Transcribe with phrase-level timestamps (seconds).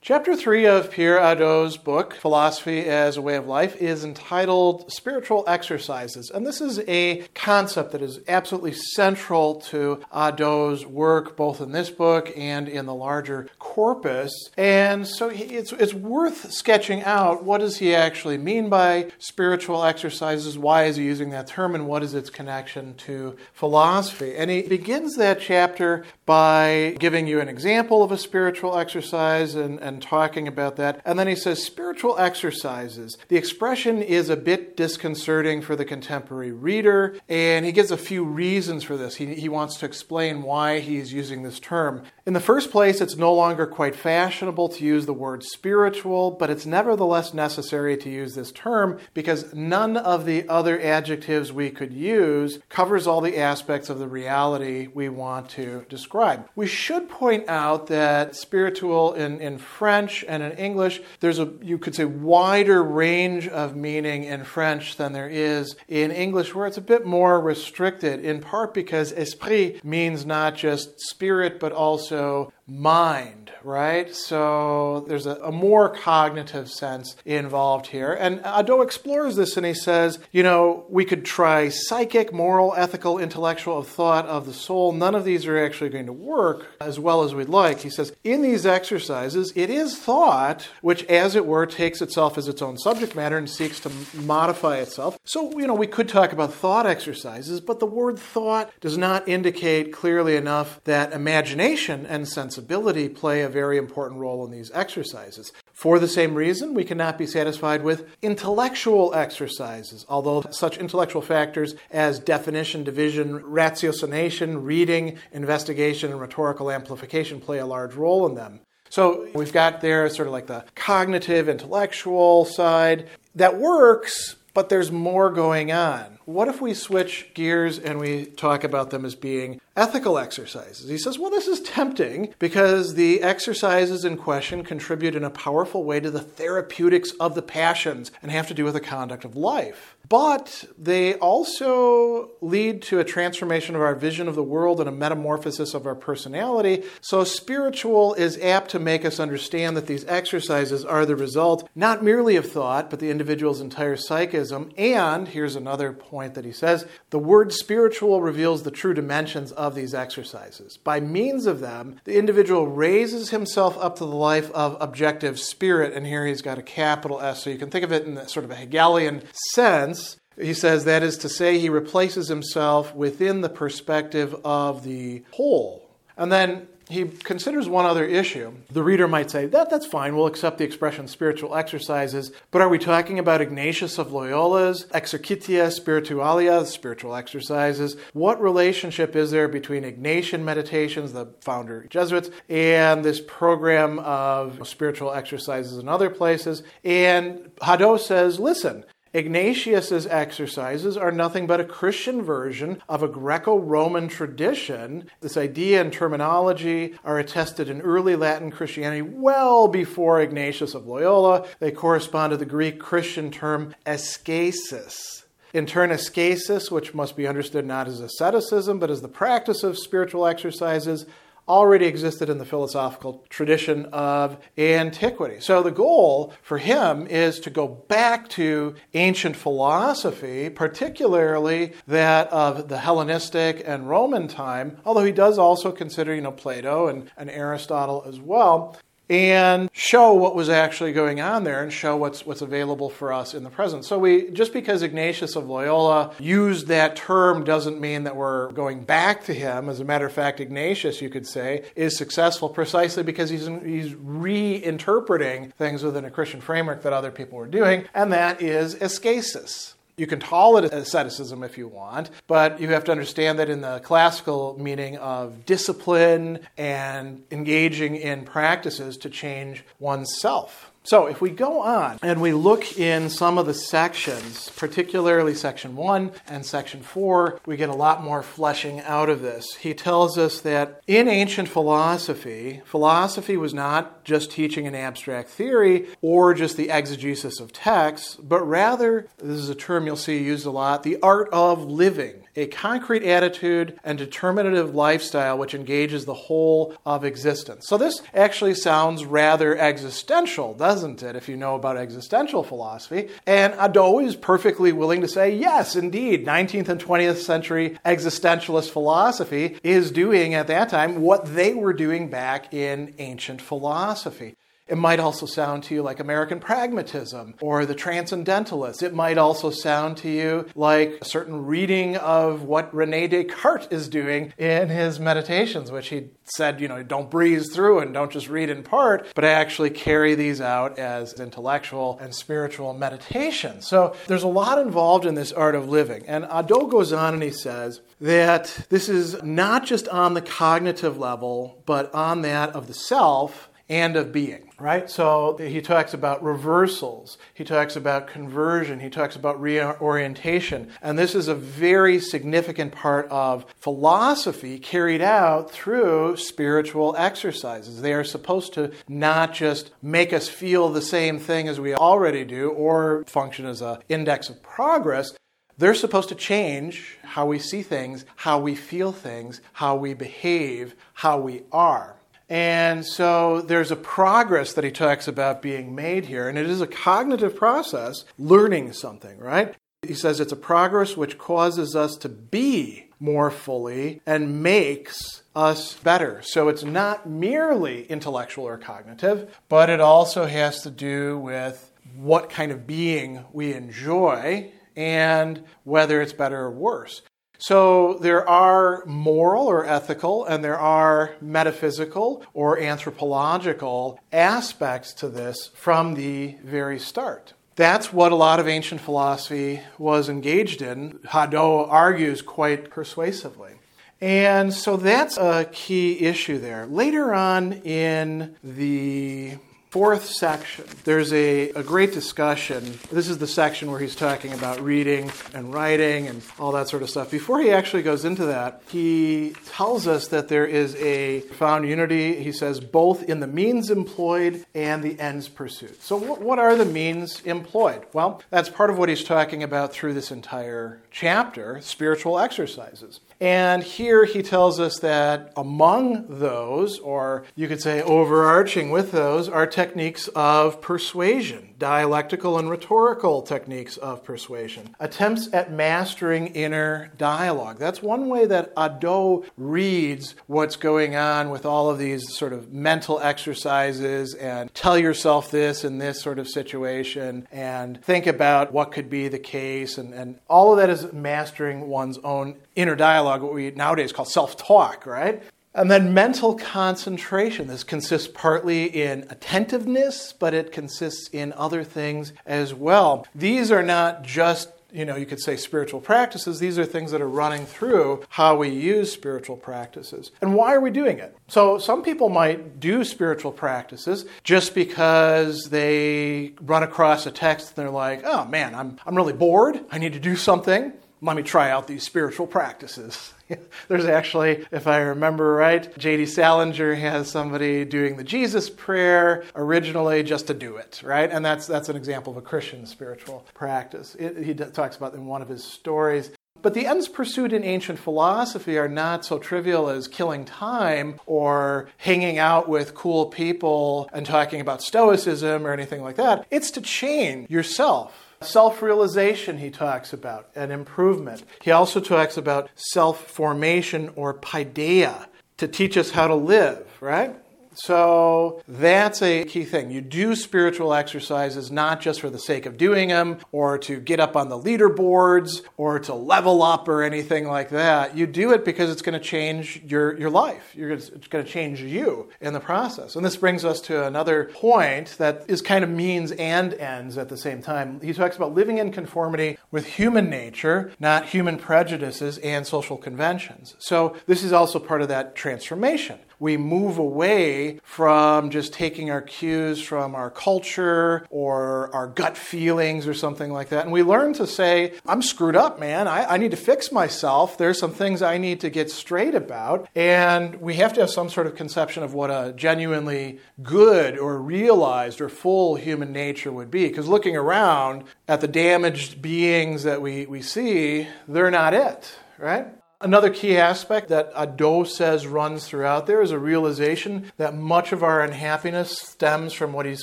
[0.00, 5.42] Chapter 3 of Pierre Hadot's book, Philosophy as a Way of Life, is entitled Spiritual
[5.48, 6.30] Exercises.
[6.30, 11.90] And this is a concept that is absolutely central to Hadot's work, both in this
[11.90, 14.32] book and in the larger corpus.
[14.56, 20.56] And so it's, it's worth sketching out what does he actually mean by spiritual exercises,
[20.56, 24.36] why is he using that term, and what is its connection to philosophy.
[24.36, 29.87] And he begins that chapter by giving you an example of a spiritual exercise and
[29.88, 31.00] and talking about that.
[31.04, 33.18] And then he says spiritual exercises.
[33.28, 38.22] The expression is a bit disconcerting for the contemporary reader, and he gives a few
[38.24, 39.16] reasons for this.
[39.16, 42.04] He, he wants to explain why he's using this term.
[42.28, 46.50] In the first place, it's no longer quite fashionable to use the word spiritual, but
[46.50, 51.90] it's nevertheless necessary to use this term because none of the other adjectives we could
[51.90, 56.46] use covers all the aspects of the reality we want to describe.
[56.54, 61.78] We should point out that spiritual in, in French and in English, there's a, you
[61.78, 66.76] could say, wider range of meaning in French than there is in English, where it's
[66.76, 72.52] a bit more restricted, in part because esprit means not just spirit, but also so
[72.68, 74.14] mind, right?
[74.14, 78.12] So there's a, a, more cognitive sense involved here.
[78.12, 83.18] And Hadot explores this and he says, you know, we could try psychic, moral, ethical,
[83.18, 84.92] intellectual, of thought, of the soul.
[84.92, 87.80] None of these are actually going to work as well as we'd like.
[87.80, 92.48] He says, in these exercises, it is thought, which, as it were, takes itself as
[92.48, 95.18] its own subject matter and seeks to modify itself.
[95.24, 99.26] So, you know, we could talk about thought exercises, but the word thought does not
[99.26, 105.52] indicate clearly enough that imagination and sense play a very important role in these exercises.
[105.72, 111.74] For the same reason, we cannot be satisfied with intellectual exercises, although such intellectual factors
[111.90, 118.60] as definition, division, ratiocination, reading, investigation, and rhetorical amplification play a large role in them.
[118.90, 124.90] So we've got there sort of like the cognitive, intellectual side that works, but there's
[124.90, 126.17] more going on.
[126.28, 130.90] What if we switch gears and we talk about them as being ethical exercises.
[130.90, 135.84] He says, well, this is tempting because the exercises in question contribute in a powerful
[135.84, 139.36] way to the therapeutics of the passions and have to do with the conduct of
[139.36, 139.96] life.
[140.08, 144.92] But they also lead to a transformation of our vision of the world and a
[144.92, 146.84] metamorphosis of our personality.
[147.00, 152.02] So, spiritual is apt to make us understand that these exercises are the result not
[152.02, 154.70] merely of thought, but the individual's entire psychism.
[154.78, 159.74] And here's another point that he says the word spiritual reveals the true dimensions of
[159.74, 160.78] these exercises.
[160.78, 165.92] By means of them, the individual raises himself up to the life of objective spirit,
[165.92, 168.44] and here he's got a capital S, so you can think of it in sort
[168.44, 169.97] of a Hegelian sense.
[170.40, 175.88] He says that is to say, he replaces himself within the perspective of the whole.
[176.16, 178.52] And then he considers one other issue.
[178.70, 182.68] The reader might say, that, that's fine, we'll accept the expression spiritual exercises, but are
[182.68, 187.96] we talking about Ignatius of Loyola's Exercitia Spiritualia, spiritual exercises?
[188.14, 195.12] What relationship is there between Ignatian meditations, the founder Jesuits, and this program of spiritual
[195.12, 196.62] exercises in other places?
[196.84, 204.08] And Hadot says, listen, Ignatius's exercises are nothing but a Christian version of a Greco-Roman
[204.08, 205.10] tradition.
[205.20, 211.46] This idea and terminology are attested in early Latin Christianity well before Ignatius of Loyola.
[211.58, 215.24] They correspond to the Greek Christian term ascesis.
[215.54, 219.78] In turn, ascesis, which must be understood not as asceticism, but as the practice of
[219.78, 221.06] spiritual exercises,
[221.48, 225.40] already existed in the philosophical tradition of antiquity.
[225.40, 232.68] So the goal for him is to go back to ancient philosophy, particularly that of
[232.68, 237.30] the Hellenistic and Roman time, although he does also consider, you know, Plato and, and
[237.30, 238.76] Aristotle as well
[239.10, 243.34] and show what was actually going on there and show what's what's available for us
[243.34, 243.84] in the present.
[243.84, 248.84] So we just because Ignatius of Loyola used that term doesn't mean that we're going
[248.84, 249.68] back to him.
[249.68, 253.92] As a matter of fact, Ignatius, you could say, is successful precisely because he's he's
[253.92, 259.74] reinterpreting things within a Christian framework that other people were doing, and that is ascesis.
[259.98, 263.60] You can call it asceticism if you want, but you have to understand that in
[263.60, 270.70] the classical meaning of discipline and engaging in practices to change oneself.
[270.88, 275.76] So if we go on and we look in some of the sections, particularly section
[275.76, 279.56] 1 and section 4, we get a lot more fleshing out of this.
[279.56, 285.88] He tells us that in ancient philosophy, philosophy was not just teaching an abstract theory
[286.00, 290.46] or just the exegesis of texts, but rather, this is a term you'll see used
[290.46, 296.14] a lot, the art of living a concrete attitude and determinative lifestyle which engages the
[296.14, 297.66] whole of existence.
[297.66, 303.08] So, this actually sounds rather existential, doesn't it, if you know about existential philosophy?
[303.26, 309.58] And Hadot is perfectly willing to say, yes, indeed, 19th and 20th century existentialist philosophy
[309.62, 314.36] is doing at that time what they were doing back in ancient philosophy.
[314.68, 318.82] It might also sound to you like American pragmatism or the transcendentalists.
[318.82, 323.88] It might also sound to you like a certain reading of what Rene Descartes is
[323.88, 328.28] doing in his meditations, which he said, you know, don't breeze through and don't just
[328.28, 333.62] read in part, but I actually carry these out as intellectual and spiritual meditation.
[333.62, 336.04] So there's a lot involved in this art of living.
[336.06, 340.98] And Hadot goes on and he says that this is not just on the cognitive
[340.98, 344.90] level, but on that of the self and of being right?
[344.90, 350.70] So he talks about reversals, he talks about conversion, he talks about reorientation.
[350.82, 357.80] And this is a very significant part of philosophy carried out through spiritual exercises.
[357.80, 362.24] They are supposed to not just make us feel the same thing as we already
[362.24, 365.12] do or function as an index of progress.
[365.56, 370.76] They're supposed to change how we see things, how we feel things, how we behave,
[370.94, 371.97] how we are.
[372.28, 376.60] And so there's a progress that he talks about being made here, and it is
[376.60, 379.54] a cognitive process, learning something, right?
[379.86, 385.74] He says it's a progress which causes us to be more fully and makes us
[385.74, 386.20] better.
[386.22, 392.28] So it's not merely intellectual or cognitive, but it also has to do with what
[392.28, 397.02] kind of being we enjoy and whether it's better or worse.
[397.38, 405.50] So there are moral or ethical, and there are metaphysical or anthropological aspects to this
[405.54, 407.34] from the very start.
[407.54, 410.98] That's what a lot of ancient philosophy was engaged in.
[411.06, 413.52] Hadot argues quite persuasively.
[414.00, 416.66] And so that's a key issue there.
[416.66, 419.38] Later on in the
[419.70, 422.78] fourth section, there's a, a great discussion.
[422.90, 426.82] This is the section where he's talking about reading and writing and all that sort
[426.82, 427.10] of stuff.
[427.10, 432.22] Before he actually goes into that, he tells us that there is a profound unity,
[432.22, 435.80] he says, both in the means employed and the ends pursued.
[435.82, 437.84] So, what are the means employed?
[437.92, 443.00] Well, that's part of what he's talking about through this entire chapter spiritual exercises.
[443.20, 449.28] And here he tells us that among those, or you could say overarching with those,
[449.28, 457.58] are techniques of persuasion, dialectical and rhetorical techniques of persuasion, attempts at mastering inner dialogue.
[457.58, 462.52] That's one way that Hadot reads what's going on with all of these sort of
[462.52, 468.70] mental exercises and tell yourself this in this sort of situation and think about what
[468.70, 469.76] could be the case.
[469.76, 474.04] And, and all of that is mastering one's own inner dialogue, what we nowadays call
[474.04, 475.22] self talk, right?
[475.54, 477.48] And then mental concentration.
[477.48, 483.06] This consists partly in attentiveness, but it consists in other things as well.
[483.14, 486.40] These are not just you know, you could say spiritual practices.
[486.40, 490.10] These are things that are running through how we use spiritual practices.
[490.20, 491.16] And why are we doing it?
[491.26, 497.56] So, some people might do spiritual practices just because they run across a text and
[497.56, 499.60] they're like, oh man, I'm, I'm really bored.
[499.70, 503.12] I need to do something let me try out these spiritual practices.
[503.68, 506.06] There's actually, if I remember right, J.D.
[506.06, 511.10] Salinger has somebody doing the Jesus prayer originally just to do it, right?
[511.10, 513.94] And that's, that's an example of a Christian spiritual practice.
[513.96, 516.10] It, he talks about in one of his stories.
[516.40, 521.68] But the ends pursued in ancient philosophy are not so trivial as killing time or
[521.78, 526.26] hanging out with cool people and talking about Stoicism or anything like that.
[526.30, 531.22] It's to change yourself Self realization, he talks about, and improvement.
[531.40, 535.06] He also talks about self formation or paideia,
[535.36, 537.14] to teach us how to live, right?
[537.54, 539.70] So that's a key thing.
[539.70, 544.00] You do spiritual exercises not just for the sake of doing them or to get
[544.00, 547.96] up on the leaderboards or to level up or anything like that.
[547.96, 550.54] You do it because it's going to change your, your life.
[550.54, 552.96] You're to, it's going to change you in the process.
[552.96, 557.08] And this brings us to another point that is kind of means and ends at
[557.08, 557.80] the same time.
[557.80, 563.54] He talks about living in conformity with human nature, not human prejudices and social conventions.
[563.58, 565.98] So this is also part of that transformation.
[566.18, 572.86] We move away from just taking our cues from our culture or our gut feelings
[572.86, 573.64] or something like that.
[573.64, 575.86] And we learn to say, I'm screwed up, man.
[575.86, 577.38] I, I need to fix myself.
[577.38, 579.68] There's some things I need to get straight about.
[579.74, 584.18] And we have to have some sort of conception of what a genuinely good or
[584.20, 586.68] realized or full human nature would be.
[586.68, 592.46] Because looking around at the damaged beings that we, we see, they're not it, right?
[592.80, 597.82] Another key aspect that Hadot says runs throughout there is a realization that much of
[597.82, 599.82] our unhappiness stems from what he's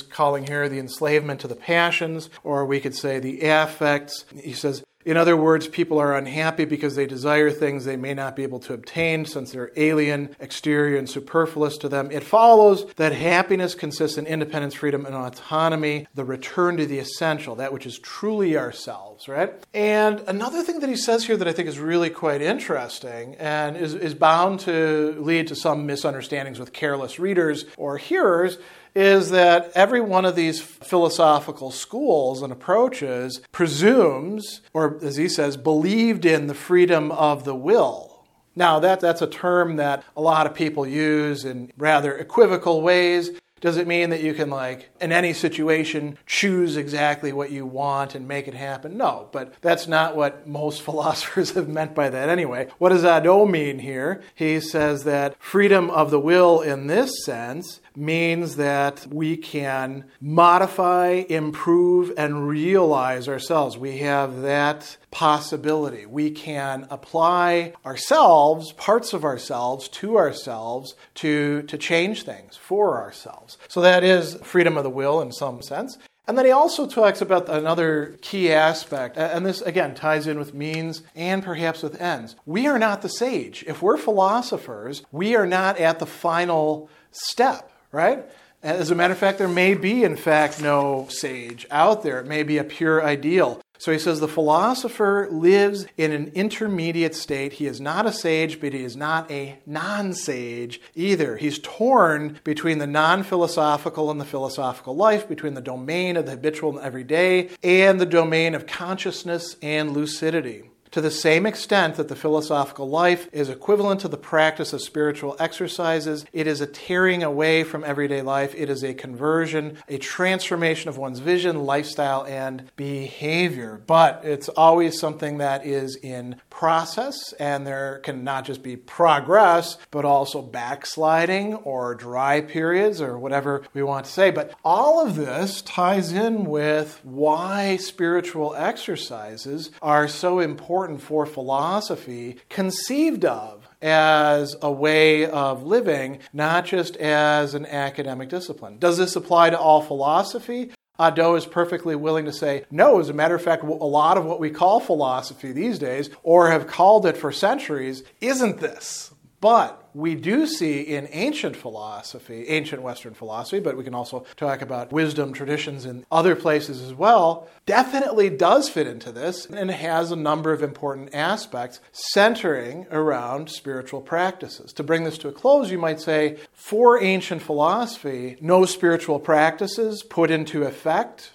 [0.00, 4.24] calling here the enslavement to the passions, or we could say the affects.
[4.42, 8.34] He says, in other words, people are unhappy because they desire things they may not
[8.34, 12.10] be able to obtain since they're alien, exterior, and superfluous to them.
[12.10, 17.54] It follows that happiness consists in independence, freedom, and autonomy, the return to the essential,
[17.54, 19.54] that which is truly ourselves, right?
[19.72, 23.76] And another thing that he says here that I think is really quite interesting and
[23.76, 28.58] is, is bound to lead to some misunderstandings with careless readers or hearers
[28.96, 35.58] is that every one of these philosophical schools and approaches presumes, or as he says,
[35.58, 38.24] believed in the freedom of the will.
[38.56, 43.32] Now, that, that's a term that a lot of people use in rather equivocal ways.
[43.60, 48.14] Does it mean that you can, like, in any situation, choose exactly what you want
[48.14, 48.96] and make it happen?
[48.96, 52.68] No, but that's not what most philosophers have meant by that anyway.
[52.78, 54.22] What does Hadot mean here?
[54.34, 61.24] He says that freedom of the will in this sense means that we can modify,
[61.28, 63.78] improve, and realize ourselves.
[63.78, 66.06] We have that possibility.
[66.06, 73.58] We can apply ourselves, parts of ourselves, to ourselves to, to change things for ourselves.
[73.68, 75.98] So that is freedom of the will in some sense.
[76.28, 80.54] And then he also talks about another key aspect, and this again ties in with
[80.54, 82.34] means and perhaps with ends.
[82.44, 83.64] We are not the sage.
[83.68, 88.24] If we're philosophers, we are not at the final step right?
[88.62, 92.20] As a matter of fact, there may be, in fact, no sage out there.
[92.20, 93.60] It may be a pure ideal.
[93.78, 97.54] So he says the philosopher lives in an intermediate state.
[97.54, 101.36] He is not a sage, but he is not a non sage either.
[101.36, 106.32] He's torn between the non philosophical and the philosophical life, between the domain of the
[106.32, 110.70] habitual and everyday and the domain of consciousness and lucidity.
[110.96, 115.36] To the same extent that the philosophical life is equivalent to the practice of spiritual
[115.38, 118.54] exercises, it is a tearing away from everyday life.
[118.56, 123.82] It is a conversion, a transformation of one's vision, lifestyle, and behavior.
[123.86, 129.76] But it's always something that is in process, and there can not just be progress,
[129.90, 134.30] but also backsliding or dry periods or whatever we want to say.
[134.30, 141.26] But all of this ties in with why spiritual exercises are so important important for
[141.26, 148.78] philosophy, conceived of as a way of living, not just as an academic discipline.
[148.78, 150.70] Does this apply to all philosophy?
[150.98, 154.24] Hadot is perfectly willing to say, no, as a matter of fact, a lot of
[154.24, 159.10] what we call philosophy these days, or have called it for centuries, isn't this.
[159.40, 164.62] But we do see in ancient philosophy, ancient Western philosophy, but we can also talk
[164.62, 170.10] about wisdom traditions in other places as well, definitely does fit into this and has
[170.10, 174.72] a number of important aspects centering around spiritual practices.
[174.74, 180.02] To bring this to a close, you might say for ancient philosophy, no spiritual practices
[180.02, 181.32] put into effect,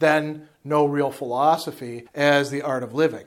[0.00, 3.26] then no real philosophy as the art of living.